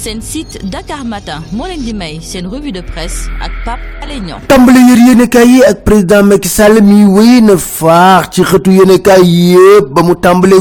seen 0.00 0.20
site 0.24 0.56
Dakar 0.72 1.04
Matin 1.04 1.44
moo 1.52 1.66
leen 1.68 1.84
di 1.84 1.92
may 1.92 2.16
revue 2.48 2.72
de 2.72 2.80
presse 2.80 3.28
ak 3.44 3.52
Pape 3.68 3.84
Alé 4.00 4.16
Niang. 4.24 4.40
Tàmbali 4.48 4.80
yër 4.88 5.00
yéenekaay 5.08 5.60
ak 5.68 5.84
président 5.84 6.24
Macky 6.24 6.48
Sall 6.48 6.80
mi 6.80 7.04
wéy 7.04 7.42
na 7.44 7.56
faax 7.60 8.30
ci 8.32 8.42
xëtu 8.48 8.72
yéenekaay 8.80 9.20
yëpp 9.52 9.92
ba 9.92 10.00
mu 10.02 10.14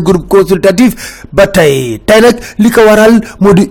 groupe 0.04 0.28
consultatif 0.28 1.24
ba 1.32 1.48
tey. 1.48 2.00
Tey 2.06 2.20
nag 2.22 2.36
waral 2.86 3.22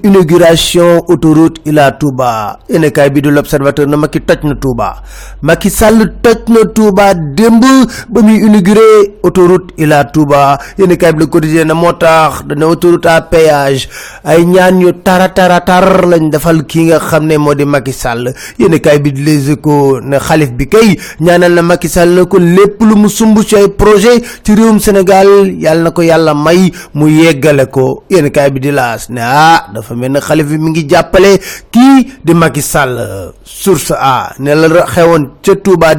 inauguration 0.02 1.04
autoroute 1.08 1.60
Ila 1.66 1.92
Touba. 1.92 2.58
Yéenekaay 2.68 3.10
bi 3.10 3.20
du 3.22 3.30
l'observateur 3.30 3.86
na 3.86 3.96
Macky 3.96 4.20
toj 4.20 4.44
na 4.44 4.54
Touba. 4.54 5.02
Macky 5.42 5.68
Sall 5.70 6.14
toj 6.22 6.48
na 6.48 6.64
Touba 6.72 7.12
démb 7.14 7.62
ba 8.08 8.20
inauguré 8.20 9.18
autoroute 9.22 9.72
Ila 9.76 10.04
Touba. 10.04 10.58
Yéenekaay 10.78 11.12
bi 11.12 11.18
le 11.20 11.26
quotidien 11.26 11.64
na 11.66 11.74
moo 11.74 11.92
tax 11.92 12.44
dana 12.46 12.66
autoroute 12.68 13.04
à 13.06 13.20
péage. 13.20 13.88
Ay 14.24 14.44
ñaan 14.46 14.80
yu 14.80 14.92
tara 15.04 15.28
tara 15.28 15.57
tar 15.60 16.06
lañ 16.06 16.30
defal 16.30 16.64
kii 16.66 16.84
nga 16.90 16.98
xam 17.00 17.26
ne 17.26 17.36
moo 17.38 17.54
di 17.54 17.64
Macky 17.64 17.92
Sall. 17.92 18.32
Yéenekaay 18.58 18.98
bi 18.98 19.10
Les 19.12 19.50
Échos 19.50 20.00
ne 20.00 20.18
xalif 20.18 20.52
bi 20.52 20.66
kay 20.68 20.98
ñaanal 21.20 21.52
na 21.54 21.62
Macky 21.62 21.88
Sall 21.88 22.26
ko 22.28 22.38
lépp 22.38 22.80
lu 22.80 22.94
mu 22.96 23.08
sumb 23.08 23.38
ci 23.42 23.56
ay 23.56 23.68
projet 23.68 24.22
ci 24.44 24.54
réewum 24.54 24.78
Sénégal 24.80 25.28
yàlla 25.58 25.82
na 25.84 25.90
ko 25.90 26.02
yàlla 26.02 26.34
may 26.34 26.70
mu 26.94 27.08
yeggale 27.08 27.66
ko. 27.70 28.04
Yéenekaay 28.10 28.50
bi 28.50 28.60
di 28.60 28.70
laas 28.70 29.08
ne 29.10 29.20
ah 29.22 29.66
dafa 29.74 29.94
mel 29.94 30.12
ne 30.12 30.20
xalif 30.20 30.46
bi 30.46 30.58
mi 30.58 30.70
ngi 30.70 30.86
jàppale 30.88 31.38
kii 31.70 32.20
di 32.24 32.34
Macky 32.34 32.62
Sall. 32.62 33.32
Source 33.44 33.92
a 33.98 34.32
ne 34.38 34.54
la 34.54 34.84
xewoon 34.86 35.28
ca 35.42 35.54
Touba 35.56 35.94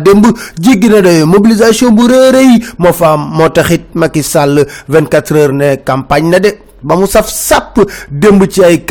jéggi 0.59 0.89
na 0.89 1.25
mobilisation 1.25 1.91
bu 1.95 2.07
rëy 2.07 2.31
rëy 2.35 2.51
moo 2.77 2.93
fa 2.93 3.15
moo 3.17 3.49
taxit 3.49 3.85
Macky 3.95 4.23
Sall 4.23 4.65
24 4.87 5.35
heures 5.35 5.53
ne 5.53 5.75
campagne 5.83 6.29
na 6.29 6.39
de 6.39 6.51
ba 6.83 6.95
mu 6.95 7.07
saf 7.07 7.27
sàpp 7.29 7.81
démb 8.11 8.45
ci 8.47 8.63
ay 8.63 8.85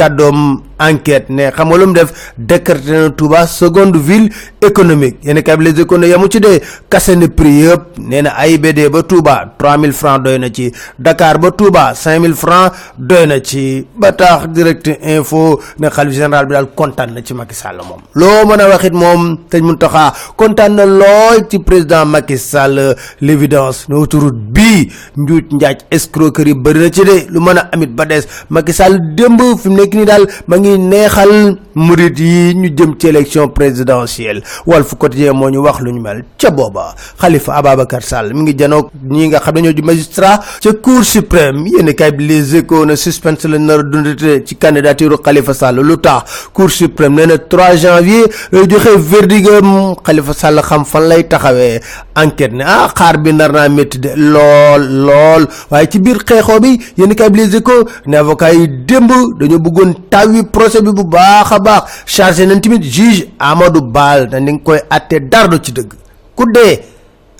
enquête 0.81 1.29
ne 1.31 1.51
xam 1.51 1.69
nga 1.69 1.77
lu 1.79 1.87
mu 1.87 1.93
def 1.95 2.33
décrété 2.39 2.91
na 2.93 3.11
Touba 3.11 3.47
seconde 3.47 3.97
ville 3.97 4.31
économique. 4.63 5.19
Yéen 5.25 5.43
kay 5.43 5.57
bi 5.57 5.65
les 5.65 5.81
économies 5.81 6.11
yamu 6.11 6.29
ci 6.31 6.41
dee 6.41 6.61
kase 6.91 7.17
na 7.17 7.29
prix 7.29 7.63
yëpp. 7.65 7.99
Nee 7.99 8.23
na 8.23 8.31
AIBD 8.39 8.89
ba 8.91 9.03
Touba 9.03 9.55
3000 9.59 9.93
francs 9.93 10.23
doy 10.23 10.39
na 10.39 10.49
ci. 10.51 10.73
Dakar 10.99 11.39
ba 11.39 11.51
Touba 11.51 11.95
5000 11.95 12.35
francs 12.35 12.73
doy 12.99 13.27
na 13.27 13.41
ci. 13.41 13.87
Ba 13.97 14.13
tax 14.13 14.49
direct 14.49 14.89
info 15.03 15.61
ne 15.79 15.89
xalif 15.89 16.15
général 16.15 16.47
bi 16.47 16.53
daal 16.53 16.69
kontaan 16.75 17.15
na 17.15 17.23
ci 17.23 17.35
Macky 17.35 17.55
Sall 17.55 17.79
moom. 17.83 18.01
Loo 18.15 18.47
mën 18.47 18.61
a 18.61 18.69
waxit 18.69 18.93
moom 18.93 19.39
Sëñ 19.51 19.63
Mountakha 19.63 20.13
kontaan 20.37 20.75
na 20.77 20.87
looy 20.87 21.43
ci 21.51 21.59
président 21.59 22.05
Macky 22.07 22.39
Sall. 22.39 22.95
L'évidence 23.21 23.89
ne 23.89 23.95
autoroute 23.97 24.37
bii 24.39 24.93
njuuj 25.17 25.45
njaaj 25.53 25.79
escroquerie 25.91 26.55
bëri 26.55 26.81
na 26.81 26.91
ci 26.91 27.05
de. 27.05 27.27
Lu 27.31 27.41
amit 27.73 27.91
ba 27.95 28.05
des. 28.05 28.23
Macky 28.51 28.73
Sall 28.73 29.15
démb 29.15 29.41
fi 29.61 29.69
mu 29.69 29.77
nekk 29.81 29.95
nii 29.95 30.07
daal 30.09 30.27
ma 30.47 30.57
ngi 30.59 30.68
neexal 30.77 31.57
murit 31.75 32.19
yi 32.19 32.55
ñu 32.55 32.69
jëm 32.77 32.95
ci 32.99 33.07
élection 33.09 33.49
présidentielle. 33.49 34.43
Walf 34.67 34.95
Quotidien 34.99 35.33
moo 35.33 35.49
ñu 35.51 35.59
wax 35.63 35.81
lu 35.81 35.93
ñu 35.93 36.01
mel 36.01 36.25
ca 36.37 36.51
Sall 38.03 38.35
mi 38.35 38.43
ngi 38.43 38.55
ñi 39.11 39.29
nga 39.29 39.39
xam 39.41 39.55
ne 39.61 39.73
di 39.73 39.83
magistrat 39.83 40.41
ca 40.63 40.73
cour 40.83 41.05
suprême. 41.05 41.67
Yéen 41.69 41.95
kay 41.95 42.13
bi 42.13 42.27
les 42.27 42.57
échos 42.57 42.85
na 42.87 42.97
suspense 42.97 43.45
la 43.47 43.59
nar 43.59 43.85
dundate 43.85 44.45
ci 44.47 44.57
candidature 44.57 45.21
Sall. 45.55 45.81
Lu 45.81 45.97
tax? 45.99 46.49
Cour 46.53 46.71
suprême 46.71 47.15
nee 47.17 47.27
na 47.27 47.39
3 47.39 47.77
janvier 47.77 48.25
lay 48.53 48.67
joxe 48.69 48.97
verdigam 48.99 49.95
Khalifa 50.05 50.33
Sall 50.35 50.61
xam 50.63 50.85
fan 50.85 51.09
lay 51.09 51.25
taxawee. 51.29 51.81
Enquête 52.17 52.53
ne 52.53 52.65
ah 52.67 52.89
xaar 52.97 53.19
bi 53.19 53.33
nar 53.33 53.53
naa 53.53 53.69
métti 53.69 53.99
de 53.99 54.11
lool 54.17 54.83
lool. 55.07 55.47
Waaye 55.71 55.89
ci 55.91 55.99
biir 56.01 56.19
xeexoo 56.25 56.61
bi 56.61 56.79
yéen 56.97 57.15
kay 57.15 57.31
bi 57.31 57.39
les 57.47 57.57
ne 58.07 58.17
avocat 58.17 58.53
yi 58.53 58.67
bëggoon 59.59 59.95
tawi 60.11 60.43
procès 60.59 60.83
bi 60.83 60.91
bu 60.99 61.05
baax 61.07 61.53
a 61.53 61.59
baax. 61.67 61.83
Chargé 62.07 62.47
nañ 62.47 62.61
tamit 62.61 62.83
juge 62.83 63.29
Amadou 63.39 63.83
Baal 63.83 64.29
na 64.31 64.41
ni 64.41 64.61
koy 64.63 64.81
àtte 64.91 65.17
dara 65.31 65.47
du 65.49 65.59
ci 65.63 65.73
dëgg. 65.73 65.93
Ku 66.35 66.45
dee 66.53 66.81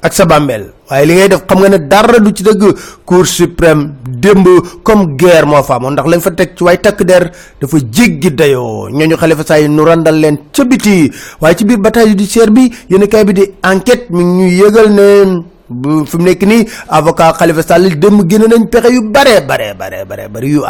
ak 0.03 0.13
sa 0.15 0.25
bàmmeel. 0.25 0.65
Waaye 0.91 1.07
li 1.07 1.15
ngay 1.15 1.29
def 1.29 1.43
xam 1.49 1.59
nga 1.59 1.69
ne 1.69 1.79
dara 1.89 2.19
du 2.21 2.31
ci 2.33 2.43
dëgg. 2.43 2.63
Cour 3.05 3.27
suprême 3.27 3.95
démb 4.07 4.47
comme 4.85 5.17
guerre 5.17 5.47
moo 5.47 5.63
fa 5.63 5.75
amoon. 5.77 5.93
Ndax 5.93 6.07
lañ 6.09 6.21
fa 6.21 6.31
teg 6.31 6.55
ci 6.57 6.63
waaye 6.65 6.79
takk 6.81 7.03
der 7.03 7.31
dafa 7.61 7.77
jéggi 7.93 8.31
dayoo. 8.31 8.89
Ñooñu 8.91 9.17
Khalifa 9.17 9.45
Sall 9.45 9.69
nu 9.69 9.83
randal 9.85 10.15
leen 10.21 10.39
ca 10.53 10.65
biti. 10.65 11.11
Waaye 11.41 11.57
ci 11.57 11.65
biir 11.65 11.79
bataille 11.79 12.11
judiciaire 12.11 12.51
bi 12.51 12.71
yéen 12.91 13.09
kay 13.09 13.25
bi 13.25 13.33
di 13.35 13.45
enquête 13.65 14.11
mi 14.11 14.49
yëgal 14.61 14.89
ne 14.95 15.09
bu 15.35 15.45
fi 15.69 16.17
mu 16.19 16.25
nekk 16.25 16.43
avocat 16.89 17.37
Khalifa 17.39 17.63
Sall 17.63 17.99
dem 17.99 18.23
génne 18.29 18.47
nañ 18.49 18.67
pexe 18.73 18.91
yu 18.93 19.03
bare 19.11 19.41
bare 19.47 19.75
bare 19.75 20.05
bare 20.09 20.29
bare 20.29 20.47
yu 20.49 20.63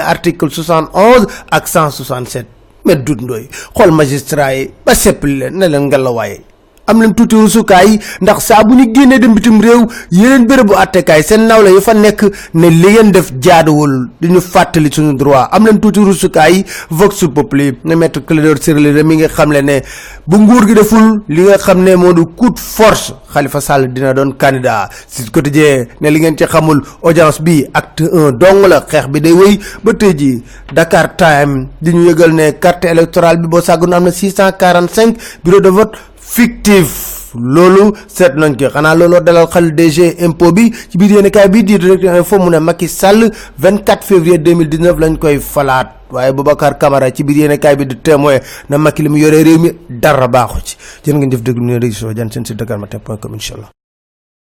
article 0.00 0.48
71 0.48 1.26
ak 1.50 1.64
167 1.68 2.46
mais 2.84 2.96
magistrat 3.92 4.54
yi 4.56 4.70
ba 4.84 4.94
am 6.86 7.00
leen 7.00 7.14
tuuti 7.14 7.36
rusukaay 7.36 7.98
ndax 8.20 8.38
saa 8.48 8.64
bu 8.64 8.74
ñu 8.74 8.92
génnee 8.94 9.18
dem 9.18 9.34
bitim 9.34 9.60
réew 9.60 9.86
yeneen 10.10 10.46
bérébu 10.46 10.74
àttekaay 10.82 11.22
seen 11.22 11.46
nawle 11.48 11.70
yi 11.74 11.80
fa 11.80 11.94
nekk 11.94 12.24
ne 12.54 12.68
li 12.70 12.88
ngeen 12.92 13.10
def 13.12 13.32
jaaduwul. 13.40 14.08
Di 14.20 14.28
ñu 14.28 14.40
fàttali 14.40 14.90
suñu 14.92 15.16
droit. 15.16 15.48
Am 15.52 15.64
leen 15.66 15.80
tuuti 15.80 16.00
rusukaay 16.00 16.64
vox 16.90 17.24
populi 17.34 17.78
ne 17.84 17.94
maître 17.94 18.20
Clédor 18.26 18.58
Ciré 18.60 19.02
mi 19.02 19.16
nga 19.16 19.28
xam 19.28 19.52
le 19.52 19.60
ne 19.62 19.80
bu 20.26 20.36
nguur 20.38 20.66
gi 20.68 20.74
deful 20.74 21.22
li 21.28 21.42
nga 21.42 21.56
xam 21.58 21.82
ne 21.82 21.94
moo 21.96 22.12
du 22.12 22.26
coup 22.26 22.50
de 22.50 22.58
force 22.60 23.14
Khalifa 23.32 23.60
Sall 23.60 23.92
dina 23.92 24.12
doon 24.14 24.32
candidat. 24.38 24.88
Si 25.08 25.24
quotidien 25.30 25.86
ne 26.00 26.08
li 26.10 26.20
ngeen 26.20 26.36
ci 26.36 26.44
xamul 26.44 26.82
audience 27.02 27.40
bi 27.40 27.64
acte 27.72 28.02
un 28.12 28.30
dong 28.32 28.66
la 28.68 28.80
xeex 28.88 29.08
bi 29.08 29.20
day 29.20 29.32
wéy. 29.32 29.58
Ba 29.82 29.92
tey 29.94 30.14
ji 30.16 30.42
Dakar 30.72 31.16
Time 31.16 31.68
di 31.80 31.92
ñu 31.92 32.08
yëgal 32.10 32.32
ne 32.34 32.50
carte 32.58 32.84
électorale 32.84 33.38
bi 33.38 33.46
boo 33.48 33.60
sàggoon 33.60 33.92
am 33.92 34.04
na 34.04 34.10
645 34.10 35.16
bureau 35.44 35.60
de 35.60 35.68
vote 35.70 35.96
fictif. 36.24 36.88
Loolu 37.34 37.92
seet 38.06 38.34
nañ 38.36 38.54
ko. 38.56 38.68
Xanaa 38.70 38.94
looloo 38.94 39.20
dalal 39.20 39.46
xel 39.50 39.74
DG 39.74 39.98
impôt 40.22 40.52
bi 40.52 40.70
ci 40.72 40.96
biir 40.98 41.10
yéenekaay 41.18 41.48
bi 41.48 41.64
di 41.64 41.78
direct 41.78 42.04
info 42.04 42.38
mu 42.38 42.48
ne 42.50 42.58
Macky 42.60 42.88
Sall 42.88 43.30
24 43.58 44.04
février 44.04 44.38
2019 44.38 44.98
lañ 44.98 45.18
koy 45.18 45.38
falaat. 45.40 45.88
Waaye 46.10 46.32
Boubacar 46.32 46.78
Camara 46.78 47.10
ci 47.10 47.24
biir 47.24 47.38
yéenekaay 47.38 47.76
bi 47.76 47.86
di 47.86 47.96
témoin 47.96 48.38
na 48.68 48.78
Macky 48.78 49.02
li 49.02 49.08
mu 49.08 49.16
yoree 49.18 49.42
réew 49.42 49.58
mi 49.58 49.70
dara 49.90 50.28
baaxu 50.28 50.60
ci. 50.64 50.76
Jërë 51.04 51.16
ngeen 51.18 51.30
jëf 51.32 51.42
déglu 51.42 51.64
ne 51.64 51.78
région 51.78 52.14
si 52.44 52.54
Dakar 52.54 52.78
Matin 52.78 53.00